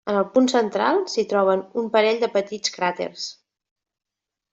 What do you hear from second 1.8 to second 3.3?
un parell de petits cràters.